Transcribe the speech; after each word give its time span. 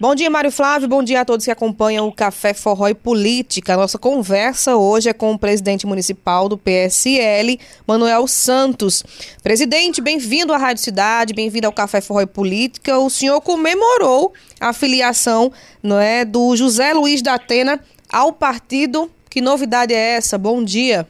Bom 0.00 0.14
dia, 0.14 0.30
Mário 0.30 0.52
Flávio. 0.52 0.86
Bom 0.86 1.02
dia 1.02 1.22
a 1.22 1.24
todos 1.24 1.44
que 1.44 1.50
acompanham 1.50 2.06
o 2.06 2.12
Café 2.12 2.54
Forró 2.54 2.86
e 2.86 2.94
Política. 2.94 3.76
Nossa 3.76 3.98
conversa 3.98 4.76
hoje 4.76 5.08
é 5.08 5.12
com 5.12 5.32
o 5.32 5.38
presidente 5.38 5.88
municipal 5.88 6.48
do 6.48 6.56
PSL, 6.56 7.58
Manuel 7.84 8.28
Santos. 8.28 9.02
Presidente, 9.42 10.00
bem-vindo 10.00 10.52
à 10.52 10.56
Rádio 10.56 10.84
Cidade, 10.84 11.34
bem-vindo 11.34 11.66
ao 11.66 11.72
Café 11.72 12.00
Forró 12.00 12.20
e 12.20 12.26
Política. 12.26 12.96
O 12.96 13.10
senhor 13.10 13.40
comemorou 13.40 14.32
a 14.60 14.72
filiação 14.72 15.50
não 15.82 15.98
é, 15.98 16.24
do 16.24 16.54
José 16.54 16.92
Luiz 16.92 17.20
da 17.20 17.34
Atena 17.34 17.80
ao 18.08 18.32
partido. 18.32 19.10
Que 19.28 19.40
novidade 19.40 19.92
é 19.92 20.14
essa? 20.14 20.38
Bom 20.38 20.62
dia. 20.62 21.08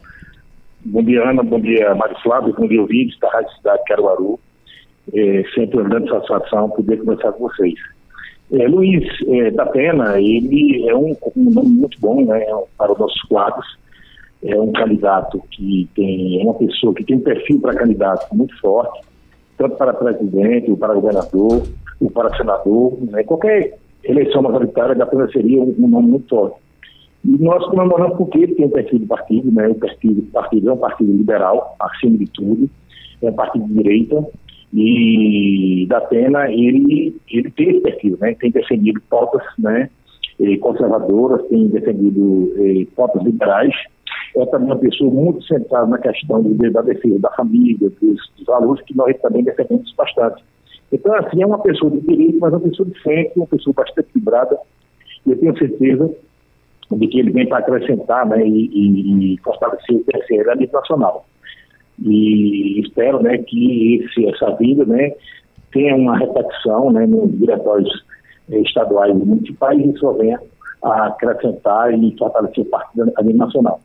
Bom 0.83 1.03
dia, 1.03 1.29
Ana. 1.29 1.43
Bom 1.43 1.61
dia, 1.61 1.93
Mário 1.93 2.17
Flávio. 2.23 2.55
Bom 2.57 2.67
dia, 2.67 2.81
ouvintes 2.81 3.19
da 3.19 3.29
Rádio 3.29 3.55
Cidade 3.55 3.83
Caruaru. 3.87 4.39
É 5.13 5.43
sempre 5.53 5.79
uma 5.79 5.87
grande 5.87 6.09
satisfação 6.09 6.71
poder 6.71 6.97
conversar 6.97 7.33
com 7.33 7.47
vocês. 7.47 7.75
É, 8.51 8.67
Luiz 8.67 9.05
é, 9.27 9.51
da 9.51 9.65
Pena, 9.67 10.19
ele 10.19 10.89
é 10.89 10.95
um, 10.95 11.15
um 11.37 11.51
nome 11.51 11.69
muito 11.69 11.99
bom 11.99 12.25
né, 12.25 12.43
para 12.77 12.91
os 12.91 12.97
nossos 12.97 13.21
quadros. 13.23 13.65
É 14.43 14.59
um 14.59 14.71
candidato 14.71 15.41
que 15.51 15.87
tem, 15.95 16.41
é 16.41 16.43
uma 16.43 16.55
pessoa 16.55 16.93
que 16.93 17.03
tem 17.03 17.17
um 17.17 17.21
perfil 17.21 17.59
para 17.59 17.75
candidato 17.75 18.33
muito 18.33 18.57
forte, 18.59 19.01
tanto 19.57 19.75
para 19.75 19.93
presidente, 19.93 20.71
ou 20.71 20.77
para 20.77 20.93
governador, 20.93 21.63
ou 22.01 22.09
para 22.09 22.35
senador. 22.37 22.97
Né, 23.11 23.23
qualquer 23.23 23.77
eleição 24.03 24.41
majoritária 24.41 24.95
da 24.95 25.05
Pena 25.05 25.29
seria 25.31 25.61
um, 25.61 25.75
um 25.77 25.87
nome 25.87 26.09
muito 26.09 26.29
forte. 26.29 26.57
E 27.23 27.37
nós 27.37 27.63
comemoramos 27.65 28.17
porque 28.17 28.39
ele 28.39 28.55
tem 28.55 28.65
um 28.65 28.71
perfil 28.71 28.99
de 28.99 29.05
partido, 29.05 29.51
né, 29.51 29.67
o 29.67 29.75
perfil 29.75 30.13
de 30.15 30.21
partido 30.21 30.69
é 30.69 30.73
um 30.73 30.77
partido 30.77 31.11
liberal, 31.11 31.75
acima 31.79 32.17
de 32.17 32.25
tudo, 32.27 32.69
é 33.21 33.29
um 33.29 33.33
partido 33.33 33.65
de 33.65 33.73
direita, 33.73 34.25
e 34.73 35.85
da 35.89 36.01
Pena, 36.01 36.49
ele, 36.51 37.15
ele 37.29 37.49
tem 37.51 37.69
esse 37.69 37.81
perfil, 37.81 38.17
né? 38.21 38.35
tem 38.39 38.51
defendido 38.51 39.01
pautas 39.09 39.41
né, 39.57 39.89
conservadoras, 40.61 41.47
tem 41.47 41.67
defendido 41.67 42.53
eh, 42.57 42.85
pautas 42.95 43.23
liberais. 43.23 43.73
É 44.37 44.45
também 44.45 44.67
uma 44.67 44.77
pessoa 44.77 45.11
muito 45.11 45.43
centrada 45.43 45.87
na 45.87 45.97
questão 45.97 46.43
da 46.43 46.81
defesa 46.81 47.19
da 47.19 47.31
família, 47.31 47.89
dos, 47.89 48.31
dos 48.37 48.45
valores 48.45 48.83
que 48.85 48.95
nós 48.95 49.19
também 49.21 49.43
defendemos 49.43 49.91
bastante. 49.95 50.43
Então, 50.91 51.13
assim, 51.15 51.41
é 51.41 51.45
uma 51.45 51.59
pessoa 51.59 51.91
de 51.91 52.01
direito, 52.01 52.37
mas 52.39 52.53
uma 52.53 52.59
pessoa 52.59 52.87
de 52.87 52.99
frente, 53.01 53.31
uma 53.35 53.47
pessoa 53.47 53.73
bastante 53.73 54.07
equilibrada. 54.07 54.57
E 55.25 55.31
eu 55.31 55.37
tenho 55.37 55.57
certeza 55.57 56.11
de 56.91 57.07
que 57.07 57.19
ele 57.19 57.31
vem 57.31 57.47
para 57.47 57.57
acrescentar 57.57 58.27
né, 58.27 58.47
e, 58.47 58.67
e, 58.67 59.33
e 59.33 59.37
fortalecer 59.39 59.95
o 59.95 60.03
PSL 60.03 60.51
a 60.51 60.55
nacional 60.55 61.25
e 62.01 62.81
espero 62.81 63.21
né, 63.21 63.37
que 63.37 64.03
esse, 64.03 64.27
essa 64.27 64.51
vida 64.55 64.85
né, 64.85 65.11
tenha 65.71 65.95
uma 65.95 66.17
repetição 66.17 66.91
né, 66.91 67.05
nos 67.05 67.37
diretórios 67.37 67.89
eh, 68.51 68.59
estaduais 68.61 69.11
e 69.11 69.25
municipais 69.25 69.79
e 69.79 69.89
isso 69.89 70.11
venha 70.13 70.39
a 70.81 71.07
acrescentar 71.07 71.93
e 71.93 72.15
fortalecer 72.17 72.63
o 72.63 72.65
partido 72.65 73.11
a 73.15 73.21
nível 73.21 73.37
nacional. 73.37 73.81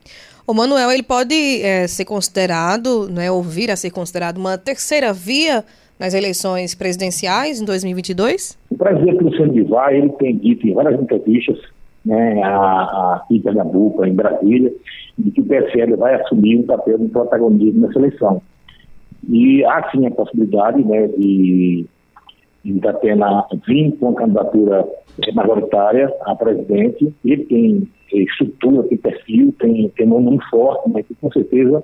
O 0.47 0.53
Manuel, 0.53 0.93
ele 0.93 1.03
pode 1.03 1.63
é, 1.63 1.89
ser 1.89 2.05
considerado, 2.05 3.09
né, 3.09 3.31
ou 3.31 3.43
vir 3.43 3.71
a 3.71 3.77
ser 3.77 3.91
considerado 3.91 4.37
uma 4.37 4.59
terceira 4.59 5.13
via 5.13 5.65
nas 5.99 6.13
eleições 6.13 6.75
presidenciais 6.75 7.61
em 7.61 7.65
2022? 7.65 8.59
O 8.71 8.77
presidente 8.77 9.25
Luciano 9.25 9.53
Bivar, 9.53 9.93
ele 9.93 10.11
tem 10.11 10.37
dito 10.37 10.67
em 10.67 10.75
várias 10.75 11.01
entrevistas 11.01 11.59
né, 12.05 12.43
aqui 12.43 13.37
em 13.37 13.41
Pernambuco, 13.41 14.05
em 14.05 14.15
Brasília, 14.15 14.73
de 15.19 15.31
que 15.31 15.41
o 15.41 15.45
PSL 15.45 15.97
vai 15.97 16.15
assumir 16.15 16.59
um 16.59 16.65
papel 16.65 16.99
de 16.99 17.09
protagonismo 17.09 17.87
nessa 17.87 17.99
eleição. 17.99 18.43
E 19.29 19.65
há 19.65 19.91
sim 19.91 20.07
a 20.07 20.11
possibilidade 20.11 20.85
né, 20.85 21.07
de, 21.09 21.87
de 22.65 22.73
Datena 22.75 23.47
vir 23.67 23.93
com 23.99 24.11
a 24.11 24.15
candidatura 24.15 24.87
majoritária 25.35 26.13
a 26.27 26.35
presidente. 26.35 27.15
Ele 27.25 27.45
tem 27.45 27.89
estrutura, 28.13 28.83
tem 28.85 28.99
perfil, 28.99 29.55
tem, 29.59 29.89
tem 29.97 30.07
um 30.07 30.21
nome 30.21 30.41
forte, 30.51 30.91
mas 30.91 31.07
que 31.07 31.15
com 31.15 31.33
certeza 31.33 31.83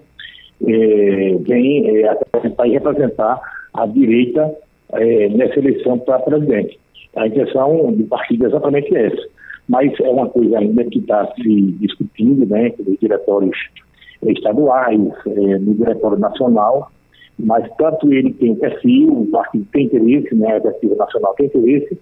é, 0.67 1.37
vem 1.41 1.97
é, 1.97 2.09
apresentar 2.09 2.67
e 2.67 2.73
representar 2.73 3.41
a 3.73 3.87
direita 3.87 4.55
é, 4.93 5.29
nessa 5.31 5.59
eleição 5.59 5.99
para 5.99 6.19
presidente. 6.19 6.79
A 7.17 7.27
intenção 7.27 7.93
do 7.93 8.05
partido 8.05 8.45
é 8.45 8.49
exatamente 8.49 8.95
essa 8.95 9.40
mas 9.71 9.93
é 10.01 10.09
uma 10.09 10.29
coisa 10.29 10.59
ainda 10.59 10.83
que 10.83 10.99
está 10.99 11.33
se 11.37 11.63
discutindo, 11.79 12.45
né, 12.45 12.73
nos 12.77 12.99
diretórios 12.99 13.57
estaduais, 14.23 15.01
é, 15.29 15.59
no 15.59 15.75
diretório 15.75 16.19
nacional, 16.19 16.91
mas 17.39 17.71
tanto 17.79 18.13
ele 18.13 18.33
tem 18.33 18.57
perfil, 18.57 19.13
o 19.13 19.27
partido 19.29 19.65
tem 19.73 19.87
interesse, 19.87 20.35
né, 20.35 20.55
a 20.55 20.57
executiva 20.57 20.97
nacional 20.97 21.35
tem 21.35 21.47
interesse, 21.47 21.97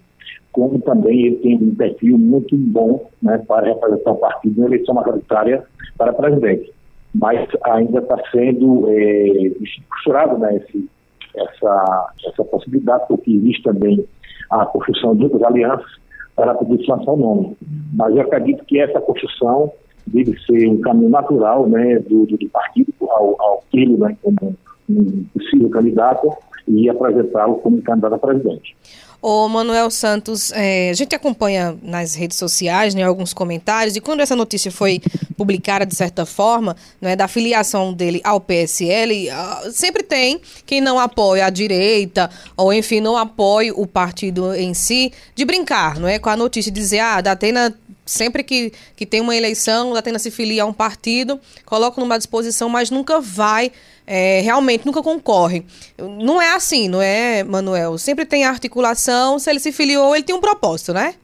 como 0.50 0.80
também 0.80 1.26
ele 1.26 1.36
tem 1.36 1.56
um 1.56 1.74
perfil 1.74 2.16
muito 2.16 2.56
bom 2.56 3.06
né, 3.22 3.36
para 3.46 3.66
representar 3.66 4.12
o 4.12 4.16
partido 4.16 4.62
na 4.62 4.66
eleição 4.68 4.94
majoritária 4.94 5.62
para 5.98 6.14
presidente. 6.14 6.72
Mas 7.14 7.46
ainda 7.64 7.98
está 7.98 8.16
sendo 8.32 8.86
é, 8.88 9.50
costurado 9.90 10.38
né, 10.38 10.56
esse, 10.56 10.88
essa, 11.36 12.14
essa 12.26 12.44
possibilidade, 12.44 13.04
porque 13.08 13.30
existe 13.30 13.62
também 13.62 14.02
a 14.50 14.64
construção 14.64 15.14
de 15.14 15.24
outras 15.24 15.42
alianças 15.42 16.07
para 16.38 16.56
lançar 16.88 17.12
o 17.12 17.16
nome. 17.16 17.56
Mas 17.92 18.14
eu 18.14 18.22
acredito 18.22 18.64
que 18.64 18.78
essa 18.78 19.00
construção 19.00 19.72
deve 20.06 20.38
ser 20.46 20.68
um 20.68 20.80
caminho 20.80 21.10
natural 21.10 21.68
né, 21.68 21.98
do, 21.98 22.24
do, 22.26 22.38
do 22.38 22.48
partido 22.48 22.94
ao, 23.00 23.34
ao 23.40 23.64
Quilo 23.70 23.98
né, 23.98 24.16
como 24.22 24.56
um 24.88 25.24
possível 25.34 25.68
candidato 25.68 26.30
e 26.66 26.88
apresentá-lo 26.88 27.56
como 27.56 27.82
candidato 27.82 28.14
a 28.14 28.18
presidente. 28.18 28.76
O 29.20 29.48
Manuel 29.48 29.90
Santos, 29.90 30.52
é, 30.52 30.90
a 30.90 30.94
gente 30.94 31.14
acompanha 31.14 31.76
nas 31.82 32.14
redes 32.14 32.38
sociais 32.38 32.94
né, 32.94 33.02
alguns 33.02 33.34
comentários, 33.34 33.96
e 33.96 34.00
quando 34.00 34.20
essa 34.20 34.36
notícia 34.36 34.70
foi 34.70 35.00
publicada, 35.38 35.86
de 35.86 35.94
certa 35.94 36.26
forma, 36.26 36.76
né, 37.00 37.14
da 37.14 37.28
filiação 37.28 37.92
dele 37.92 38.20
ao 38.24 38.40
PSL, 38.40 39.30
uh, 39.30 39.72
sempre 39.72 40.02
tem 40.02 40.40
quem 40.66 40.80
não 40.80 40.98
apoia 40.98 41.46
a 41.46 41.50
direita, 41.50 42.28
ou 42.56 42.74
enfim, 42.74 43.00
não 43.00 43.16
apoia 43.16 43.72
o 43.72 43.86
partido 43.86 44.52
em 44.52 44.74
si, 44.74 45.12
de 45.36 45.44
brincar 45.44 45.98
não 46.00 46.08
é, 46.08 46.18
com 46.18 46.28
a 46.28 46.36
notícia, 46.36 46.72
de 46.72 46.80
dizer, 46.80 46.98
ah, 46.98 47.20
da 47.20 47.32
Atena 47.32 47.72
sempre 48.04 48.42
que, 48.42 48.72
que 48.96 49.06
tem 49.06 49.20
uma 49.20 49.36
eleição, 49.36 49.92
da 49.92 50.00
Atena 50.00 50.18
se 50.18 50.30
filia 50.30 50.64
a 50.64 50.66
um 50.66 50.72
partido, 50.72 51.40
coloca 51.64 52.00
numa 52.00 52.18
disposição, 52.18 52.68
mas 52.68 52.90
nunca 52.90 53.20
vai 53.20 53.70
é, 54.10 54.40
realmente 54.40 54.86
nunca 54.86 55.02
concorre. 55.02 55.64
Não 55.98 56.40
é 56.40 56.54
assim, 56.54 56.88
não 56.88 57.02
é, 57.02 57.44
Manuel? 57.44 57.98
Sempre 57.98 58.24
tem 58.24 58.44
articulação, 58.44 59.38
se 59.38 59.50
ele 59.50 59.60
se 59.60 59.70
filiou, 59.70 60.16
ele 60.16 60.24
tem 60.24 60.34
um 60.34 60.40
propósito, 60.40 60.94
né? 60.94 61.14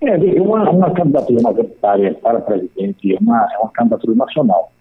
É, 0.00 0.40
uma, 0.40 0.70
uma 0.70 0.90
candidatura 0.92 1.42
majoritária 1.42 2.14
para 2.22 2.40
presidente 2.40 3.14
é 3.14 3.18
uma, 3.20 3.48
é 3.52 3.58
uma 3.58 3.70
candidatura 3.70 4.14
nacional. 4.14 4.72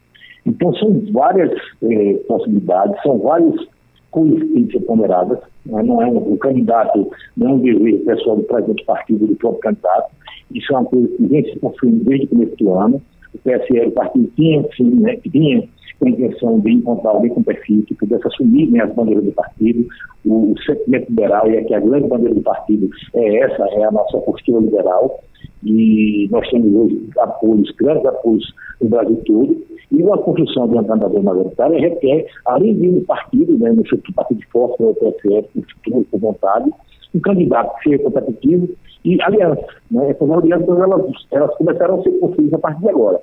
Então, 0.46 0.74
são 0.76 1.02
várias 1.12 1.52
eh, 1.84 2.14
possibilidades, 2.28 3.02
são 3.02 3.18
várias 3.18 3.56
coisas 4.12 4.40
que 4.40 4.48
têm 4.48 4.68
que 4.68 4.80
ser 4.80 4.86
ponderadas. 4.86 5.40
Né? 5.66 5.84
Não 5.84 6.02
é 6.02 6.06
um, 6.06 6.34
o 6.34 6.38
candidato, 6.38 7.12
não 7.36 7.50
é 7.50 7.54
um 7.54 7.60
dever 7.60 7.98
pessoal 8.06 8.38
do 8.38 8.44
presidente 8.44 8.84
do 8.84 8.86
partido, 8.86 9.28
do 9.28 9.36
próprio 9.36 9.62
candidato. 9.62 10.12
Isso 10.54 10.74
é 10.74 10.78
uma 10.78 10.86
coisa 10.86 11.08
que 11.08 11.26
vem 11.26 11.44
se 11.44 11.60
construindo 11.60 12.06
desde 12.06 12.26
o 12.28 12.30
começo 12.30 12.56
do 12.58 12.74
ano. 12.74 13.02
O 13.34 13.38
PSL, 13.40 13.88
o 13.88 13.92
partido, 13.92 14.32
tinha, 14.36 14.66
sim, 14.78 14.90
né, 15.02 15.18
tinha 15.18 15.68
com 16.00 16.08
a 16.08 16.10
intenção 16.10 16.60
de 16.60 16.72
encontrar 16.72 17.12
alguém 17.12 17.32
com 17.32 17.44
perfil 17.44 17.84
que 17.88 17.96
pudesse 17.96 18.28
assumir 18.28 18.70
né, 18.72 18.82
as 18.82 18.94
bandeiras 18.94 19.24
do 19.24 19.32
partido, 19.32 19.88
o, 20.26 20.52
o 20.52 20.62
sentimento 20.62 21.10
liberal, 21.10 21.50
e 21.50 21.58
aqui 21.58 21.74
a 21.74 21.80
grande 21.80 22.08
bandeira 22.08 22.36
do 22.36 22.42
partido 22.42 22.90
é 23.16 23.38
essa, 23.40 23.64
é 23.64 23.84
a 23.84 23.92
nossa 23.92 24.18
postura 24.20 24.62
liberal, 24.62 25.20
e 25.64 26.28
nós 26.32 26.48
temos 26.50 26.74
hoje 26.74 27.10
apoios, 27.20 27.72
grandes 27.72 28.06
apoios 28.06 28.54
no 28.82 28.90
Brasil 28.90 29.22
todo, 29.26 29.66
e 29.92 30.04
uma 30.04 30.18
construção 30.18 30.68
de 30.68 30.74
uma 30.74 30.84
candidatura 30.84 31.24
majoritária 31.24 31.80
requer, 31.80 32.28
além 32.46 32.76
de 32.76 32.90
um 32.90 33.04
partido, 33.06 33.58
né, 33.58 33.72
no 33.72 33.84
partido 34.14 34.42
forte, 34.52 34.82
no 34.82 34.94
PSF, 34.94 35.50
com 35.54 35.62
futuro, 35.62 36.06
com 36.12 36.18
vontade, 36.18 36.70
um 37.16 37.20
candidato 37.20 37.76
que 37.78 37.90
seja 37.90 38.04
competitivo 38.04 38.70
e 39.06 39.22
alianças. 39.22 39.66
Né? 39.90 40.12
Essas 40.12 40.30
alianças 40.30 40.68
elas, 40.68 41.02
elas 41.32 41.56
começaram 41.56 42.00
a 42.00 42.04
ser 42.04 42.12
construídas 42.20 42.54
a 42.54 42.60
partir 42.60 42.82
de 42.82 42.90
agora 42.90 43.22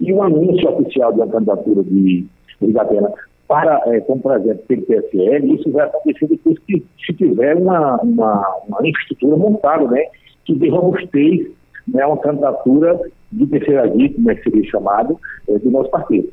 e 0.00 0.12
o 0.12 0.22
anúncio 0.22 0.68
oficial 0.70 1.12
da 1.12 1.26
candidatura 1.26 1.82
de 1.84 2.26
Igatena 2.60 3.12
para, 3.48 3.80
é, 3.86 4.00
como 4.00 4.20
por 4.20 4.36
exemplo, 4.36 4.64
PSL, 4.66 5.54
isso 5.54 5.70
vai 5.70 5.86
acontecer 5.86 6.26
depois 6.26 6.58
que 6.60 6.84
se 7.04 7.12
tiver 7.14 7.56
uma, 7.56 7.96
uma, 8.02 8.56
uma 8.68 8.88
infraestrutura 8.88 9.36
montada, 9.36 9.86
né, 9.86 10.04
que 10.44 10.54
dê 10.54 10.68
robustez 10.68 11.46
né, 11.86 12.04
uma 12.04 12.18
candidatura 12.18 12.98
de 13.30 13.46
terceira 13.46 13.86
via, 13.88 14.12
como 14.12 14.30
é 14.30 14.34
que 14.34 14.50
seria 14.50 14.70
chamado, 14.70 15.20
é, 15.48 15.58
do 15.58 15.70
nosso 15.70 15.90
partido. 15.90 16.28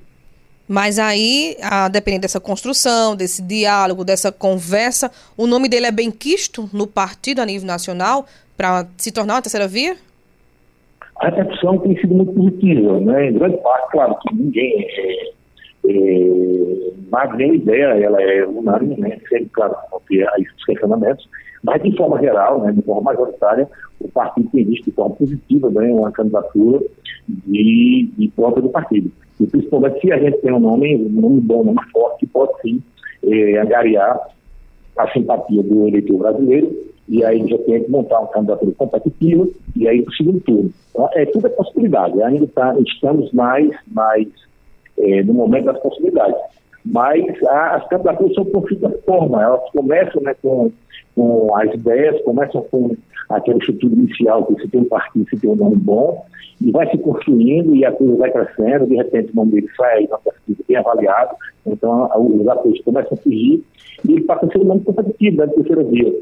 Mas 0.67 0.97
aí, 0.97 1.57
a 1.61 1.89
depender 1.89 2.19
dessa 2.19 2.39
construção, 2.39 3.15
desse 3.15 3.41
diálogo, 3.41 4.03
dessa 4.03 4.31
conversa, 4.31 5.11
o 5.37 5.45
nome 5.45 5.67
dele 5.67 5.87
é 5.87 5.91
bem 5.91 6.09
quisto 6.09 6.69
no 6.73 6.87
partido 6.87 7.41
a 7.41 7.45
nível 7.45 7.67
nacional 7.67 8.25
para 8.55 8.87
se 8.97 9.11
tornar 9.11 9.35
uma 9.35 9.41
terceira 9.41 9.67
via? 9.67 9.95
A 11.23 11.29
repercussão 11.29 11.77
tem 11.79 11.97
sido 11.99 12.13
muito 12.15 12.33
positiva, 12.33 12.99
né? 12.99 13.29
Em 13.29 13.33
grande 13.33 13.57
parte, 13.57 13.91
claro 13.91 14.15
que 14.19 14.35
ninguém 14.35 14.85
é, 14.89 15.31
é, 15.89 16.91
mas 17.09 17.37
nem 17.37 17.55
ideia, 17.55 17.85
ela 17.85 18.21
é 18.21 18.45
unânime, 18.45 18.97
né? 18.97 19.17
Sempre, 19.29 19.49
claro, 19.53 19.75
não 19.91 20.01
ter 20.07 20.27
os 20.27 20.65
questionamentos, 20.65 21.27
mas 21.63 21.81
de 21.81 21.95
forma 21.95 22.19
geral, 22.19 22.61
né, 22.61 22.73
de 22.73 22.81
forma 22.81 23.13
majoritária, 23.13 23.69
partido 24.13 24.49
tem 24.51 24.65
visto 24.65 24.85
de 24.85 24.91
forma 24.91 25.15
positiva 25.15 25.69
né, 25.69 25.89
uma 25.91 26.11
candidatura 26.11 26.81
de, 27.27 28.09
de 28.17 28.27
porta 28.35 28.61
do 28.61 28.69
partido. 28.69 29.09
E 29.39 29.47
principalmente 29.47 30.01
se 30.01 30.11
a 30.11 30.19
gente 30.19 30.39
tem 30.39 30.51
um 30.51 30.59
nome, 30.59 30.95
um 30.97 31.21
nome 31.21 31.39
bom, 31.39 31.61
um 31.61 31.65
nome 31.65 31.79
forte, 31.91 32.19
que 32.19 32.27
pode 32.27 32.51
sim 32.61 32.83
é, 33.25 33.59
angariar 33.59 34.19
a 34.97 35.07
simpatia 35.11 35.63
do 35.63 35.87
eleitor 35.87 36.17
brasileiro, 36.17 36.92
e 37.07 37.23
aí 37.23 37.47
já 37.47 37.57
tem 37.59 37.83
que 37.83 37.91
montar 37.91 38.19
uma 38.19 38.29
candidatura 38.29 38.71
competitiva, 38.77 39.47
e 39.75 39.87
aí 39.87 40.01
o 40.01 40.13
segundo 40.13 40.39
turno. 40.41 40.71
Então, 40.91 41.09
é, 41.13 41.25
tudo 41.25 41.47
é 41.47 41.49
possibilidade, 41.49 42.21
ainda 42.21 42.47
tá, 42.47 42.75
estamos 42.79 43.31
mais, 43.33 43.69
mais 43.87 44.27
é, 44.97 45.23
no 45.23 45.33
momento 45.33 45.65
das 45.65 45.79
possibilidades. 45.79 46.37
Mas 46.85 47.25
a, 47.43 47.75
as 47.75 47.87
candidaturas 47.87 48.33
são 48.33 48.45
da 48.79 48.89
forma, 49.05 49.41
elas 49.41 49.61
começam 49.71 50.21
né, 50.21 50.35
com, 50.41 50.71
com 51.15 51.55
as 51.55 51.73
ideias, 51.73 52.21
começam 52.23 52.61
com 52.69 52.95
aquela 53.29 53.57
estrutura 53.57 53.93
inicial, 53.93 54.45
que 54.45 54.53
você 54.53 54.67
tem 54.67 54.81
um 54.81 54.85
partido, 54.85 55.25
você 55.29 55.37
tem 55.37 55.49
um 55.49 55.55
nome 55.55 55.77
bom, 55.77 56.25
e 56.61 56.71
vai 56.71 56.89
se 56.89 56.97
construindo 56.97 57.75
e 57.75 57.85
a 57.85 57.91
coisa 57.91 58.15
vai 58.15 58.31
crescendo, 58.31 58.87
de 58.87 58.95
repente 58.95 59.31
o 59.31 59.35
nome 59.35 59.51
dele 59.51 59.69
sai 59.75 60.05
uma 60.05 60.19
pesquisa 60.19 60.63
bem 60.67 60.77
avaliado, 60.77 61.35
então 61.65 62.09
os 62.15 62.47
apoios 62.47 62.81
começam 62.81 63.17
a 63.17 63.21
surgir 63.21 63.63
e 64.07 64.11
ele 64.11 64.21
passa 64.23 64.45
a 64.45 64.49
ser 64.49 64.59
um 64.59 64.65
nome 64.65 64.81
competitivo 64.81 65.37
da 65.37 65.47
terceira 65.47 65.83
via. 65.83 66.13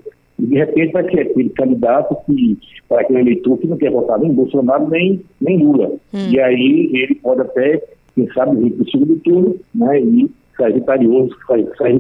E 0.42 0.46
de 0.48 0.56
repente 0.58 0.92
vai 0.92 1.04
ser 1.04 1.20
aquele 1.20 1.50
candidato 1.50 2.18
que, 2.26 2.58
para 2.90 3.02
aquele 3.02 3.20
eleitor 3.20 3.58
que 3.60 3.68
não 3.68 3.78
quer 3.78 3.92
votar 3.92 4.20
nem 4.20 4.34
Bolsonaro 4.34 4.90
nem, 4.90 5.22
nem 5.40 5.64
Lula. 5.64 5.92
Hum. 6.14 6.30
E 6.32 6.40
aí 6.40 6.90
ele 6.94 7.16
pode 7.16 7.42
até, 7.42 7.82
quem 8.16 8.28
sabe, 8.34 8.58
vir 8.58 8.72
para 8.72 8.84
o 8.84 8.90
segundo 8.90 9.20
turno 9.20 9.56
né, 9.76 10.02
e 10.02 10.32
sair 10.58 10.74
vitorioso, 10.74 11.36
sair, 11.48 11.70
sair 11.78 12.00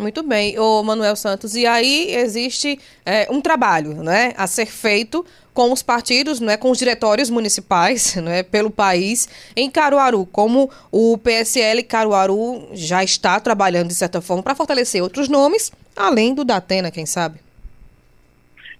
Muito 0.00 0.22
bem, 0.22 0.58
o 0.58 0.82
Manuel 0.82 1.14
Santos. 1.14 1.54
E 1.54 1.66
aí 1.66 2.14
existe 2.14 2.78
é, 3.04 3.28
um 3.30 3.38
trabalho, 3.38 4.02
né, 4.02 4.32
a 4.34 4.46
ser 4.46 4.64
feito 4.64 5.22
com 5.52 5.70
os 5.70 5.82
partidos, 5.82 6.40
né, 6.40 6.56
com 6.56 6.70
os 6.70 6.78
diretórios 6.78 7.28
municipais, 7.28 8.16
né, 8.24 8.42
pelo 8.42 8.70
país 8.70 9.28
em 9.54 9.70
Caruaru, 9.70 10.24
como 10.24 10.70
o 10.90 11.18
PSL 11.18 11.82
Caruaru 11.82 12.68
já 12.72 13.04
está 13.04 13.38
trabalhando 13.38 13.88
de 13.88 13.94
certa 13.94 14.22
forma 14.22 14.42
para 14.42 14.54
fortalecer 14.54 15.02
outros 15.02 15.28
nomes, 15.28 15.70
além 15.94 16.34
do 16.34 16.46
Datena, 16.46 16.90
quem 16.90 17.04
sabe. 17.04 17.38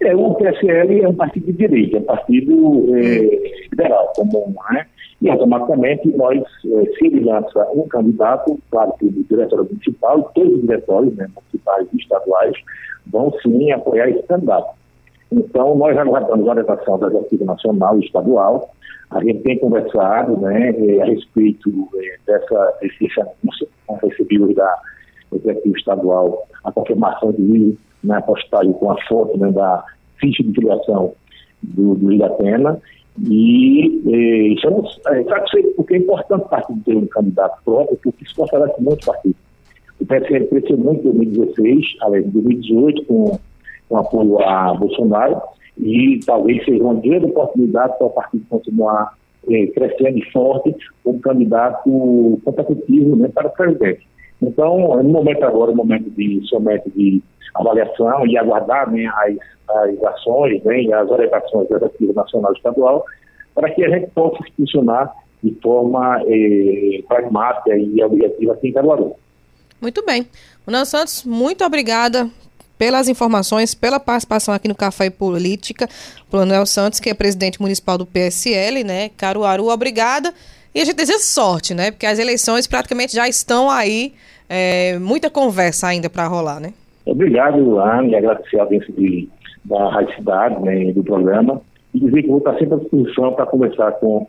É, 0.02 0.16
o 0.16 0.34
PSL 0.36 1.02
é 1.02 1.08
um 1.08 1.14
partido 1.14 1.44
de 1.46 1.52
direita, 1.52 1.98
é 1.98 2.00
um 2.00 2.04
partido 2.04 2.96
é, 2.96 3.66
liberal, 3.70 4.10
como 4.16 4.54
é, 4.74 4.86
e 5.22 5.28
automaticamente 5.28 6.08
nós, 6.16 6.42
eh, 6.64 6.92
se 6.98 7.06
ele 7.06 7.20
lança 7.20 7.68
um 7.74 7.86
candidato, 7.88 8.58
claro 8.70 8.92
que 8.98 9.06
o 9.06 9.10
diretório 9.10 9.66
municipal, 9.66 10.30
todos 10.34 10.54
os 10.54 10.60
diretórios 10.62 11.14
né, 11.16 11.28
municipais 11.34 11.86
e 11.92 11.96
estaduais 11.96 12.56
vão 13.06 13.32
sim 13.42 13.70
apoiar 13.70 14.08
esse 14.08 14.22
candidato. 14.22 14.70
Então, 15.30 15.76
nós 15.76 15.96
aguardamos 15.96 16.48
a 16.48 16.50
orientação 16.50 16.98
da 16.98 17.08
Executiva 17.08 17.44
Nacional 17.44 17.98
e 17.98 18.04
Estadual, 18.04 18.70
a 19.10 19.22
gente 19.22 19.42
tem 19.42 19.58
conversado 19.58 20.36
né, 20.38 20.70
eh, 20.70 21.02
a 21.02 21.04
respeito 21.04 21.68
eh, 21.96 22.16
dessa, 22.26 22.78
desse 22.80 23.20
anúncio, 23.20 23.68
da 24.54 24.78
Executiva 25.32 25.78
Estadual 25.78 26.46
a 26.64 26.72
confirmação 26.72 27.32
de 27.32 27.76
né, 28.02 28.20
postagem 28.22 28.72
com 28.72 28.90
a 28.90 28.96
foto 29.06 29.36
né, 29.38 29.50
da 29.50 29.84
ficha 30.18 30.42
de 30.42 30.52
filiação 30.52 31.12
do, 31.62 31.94
do 31.94 32.12
Idatena, 32.12 32.80
e, 33.18 34.02
e 34.06 34.54
estamos 34.54 35.00
é, 35.08 35.24
satisfeitos 35.24 35.72
porque 35.76 35.94
é 35.94 35.98
importante 35.98 36.44
o 36.44 36.48
partido 36.48 36.80
ter 36.84 36.96
um 36.96 37.06
candidato 37.06 37.62
próprio, 37.64 37.98
porque 38.02 38.24
isso 38.24 38.34
fortalece 38.34 38.80
muito 38.80 39.02
o 39.02 39.06
partido. 39.06 39.36
O 40.00 40.06
PSL 40.06 40.46
cresceu 40.46 40.78
muito 40.78 41.08
em 41.08 41.12
2016, 41.12 41.96
além 42.00 42.22
de 42.22 42.30
2018, 42.30 43.04
com, 43.04 43.38
com 43.88 43.96
apoio 43.96 44.38
a 44.40 44.74
Bolsonaro, 44.74 45.40
e 45.78 46.20
talvez 46.24 46.64
seja 46.64 46.82
uma 46.82 46.94
grande 46.94 47.26
oportunidade 47.26 47.98
para 47.98 48.06
o 48.06 48.10
partido 48.10 48.44
continuar 48.48 49.14
é, 49.48 49.66
crescendo 49.68 50.20
forte 50.32 50.74
como 51.02 51.20
candidato 51.20 52.40
competitivo 52.44 53.16
né, 53.16 53.28
para 53.28 53.48
o 53.48 53.50
presidente. 53.50 54.06
Então, 54.42 55.02
no 55.02 55.10
momento 55.10 55.44
agora, 55.44 55.70
no 55.70 55.78
momento 55.78 56.10
de 56.10 56.40
somente 56.48 56.90
de 56.90 57.22
avaliação 57.54 58.26
e 58.26 58.38
aguardar 58.38 58.90
né, 58.90 59.06
as 59.06 59.36
as 59.70 60.02
ações 60.02 60.62
né, 60.64 60.92
as 60.92 61.08
orientações 61.10 61.68
da 61.68 61.76
Executiva 61.76 62.12
Nacional 62.14 62.52
Estadual, 62.52 63.04
para 63.54 63.70
que 63.70 63.84
a 63.84 63.88
gente 63.88 64.10
possa 64.10 64.38
funcionar 64.56 65.12
de 65.42 65.54
forma 65.62 66.22
eh, 66.26 67.02
pragmática 67.08 67.76
e 67.76 68.02
objetiva 68.02 68.52
aqui 68.52 68.68
em 68.68 68.72
Caruaru. 68.72 69.14
Muito 69.80 70.04
bem. 70.04 70.26
Manuel 70.66 70.84
Santos, 70.84 71.24
muito 71.24 71.64
obrigada 71.64 72.28
pelas 72.76 73.08
informações, 73.08 73.74
pela 73.74 73.98
participação 73.98 74.52
aqui 74.52 74.68
no 74.68 74.74
Café 74.74 75.06
e 75.06 75.10
Política. 75.10 75.88
Manuel 76.30 76.66
Santos, 76.66 77.00
que 77.00 77.08
é 77.08 77.14
presidente 77.14 77.60
municipal 77.60 77.96
do 77.96 78.06
PSL, 78.06 78.84
né? 78.84 79.10
Caruaru, 79.16 79.68
obrigada. 79.68 80.34
E 80.74 80.80
a 80.80 80.84
gente 80.84 80.96
deseja 80.96 81.18
sorte, 81.18 81.74
né? 81.74 81.90
Porque 81.90 82.06
as 82.06 82.18
eleições 82.18 82.66
praticamente 82.66 83.14
já 83.14 83.28
estão 83.28 83.68
aí, 83.68 84.12
é, 84.48 84.98
muita 84.98 85.28
conversa 85.28 85.88
ainda 85.88 86.08
para 86.08 86.26
rolar, 86.26 86.60
né? 86.60 86.72
Obrigado, 87.04 87.80
Anne, 87.80 88.14
agradecer 88.14 88.58
a 88.58 88.62
audiência 88.62 88.92
de 88.92 89.28
da 89.64 89.90
Rádio 89.90 90.14
Cidade, 90.16 90.62
né, 90.62 90.92
do 90.92 91.04
programa, 91.04 91.60
e 91.94 92.00
dizer 92.00 92.22
que 92.22 92.28
vou 92.28 92.38
estar 92.38 92.56
sempre 92.58 92.74
à 92.74 92.78
disposição 92.78 93.32
para 93.34 93.46
conversar 93.46 93.92
com 93.92 94.26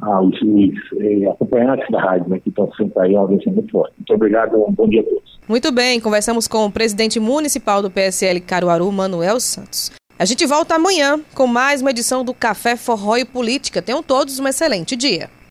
ah, 0.00 0.20
os, 0.20 0.34
os 0.42 1.00
eh, 1.00 1.26
acompanhantes 1.30 1.88
da 1.90 2.00
rádio, 2.00 2.28
né, 2.28 2.40
que 2.40 2.48
estão 2.48 2.70
sempre 2.74 3.02
aí, 3.02 3.12
uma 3.12 3.20
audiência 3.20 3.52
muito 3.52 3.70
forte. 3.70 3.94
Muito 3.98 4.14
obrigado, 4.14 4.56
um 4.56 4.72
bom 4.72 4.88
dia 4.88 5.00
a 5.00 5.04
todos. 5.04 5.38
Muito 5.48 5.72
bem, 5.72 6.00
conversamos 6.00 6.48
com 6.48 6.66
o 6.66 6.72
presidente 6.72 7.20
municipal 7.20 7.82
do 7.82 7.90
PSL 7.90 8.40
Caruaru, 8.40 8.90
Manuel 8.90 9.38
Santos. 9.38 9.92
A 10.18 10.24
gente 10.24 10.46
volta 10.46 10.76
amanhã 10.76 11.20
com 11.34 11.46
mais 11.46 11.80
uma 11.80 11.90
edição 11.90 12.24
do 12.24 12.32
Café 12.32 12.76
Forró 12.76 13.16
e 13.16 13.24
Política. 13.24 13.82
Tenham 13.82 14.02
todos 14.02 14.38
um 14.38 14.46
excelente 14.46 14.96
dia. 14.96 15.28